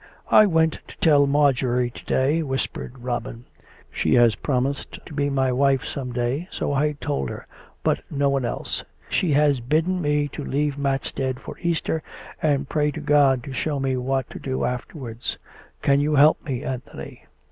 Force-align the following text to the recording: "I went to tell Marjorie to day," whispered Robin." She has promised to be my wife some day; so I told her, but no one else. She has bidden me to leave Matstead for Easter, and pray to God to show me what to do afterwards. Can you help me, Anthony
"I 0.41 0.47
went 0.47 0.79
to 0.87 0.97
tell 0.97 1.27
Marjorie 1.27 1.91
to 1.91 2.05
day," 2.05 2.41
whispered 2.41 2.97
Robin." 3.03 3.45
She 3.91 4.15
has 4.15 4.33
promised 4.33 4.97
to 5.05 5.13
be 5.13 5.29
my 5.29 5.51
wife 5.51 5.85
some 5.85 6.11
day; 6.11 6.47
so 6.49 6.73
I 6.73 6.93
told 6.93 7.29
her, 7.29 7.45
but 7.83 8.01
no 8.09 8.27
one 8.27 8.43
else. 8.43 8.83
She 9.09 9.33
has 9.33 9.59
bidden 9.59 10.01
me 10.01 10.27
to 10.29 10.43
leave 10.43 10.75
Matstead 10.75 11.39
for 11.39 11.55
Easter, 11.59 12.01
and 12.41 12.67
pray 12.67 12.89
to 12.89 12.99
God 12.99 13.43
to 13.43 13.53
show 13.53 13.79
me 13.79 13.95
what 13.95 14.27
to 14.31 14.39
do 14.39 14.65
afterwards. 14.65 15.37
Can 15.83 15.99
you 15.99 16.15
help 16.15 16.43
me, 16.43 16.63
Anthony 16.63 17.27